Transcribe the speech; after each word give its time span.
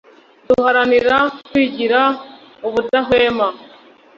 duharanira 0.47 1.17
kwigira 1.47 2.01
ubudahwema 2.67 3.47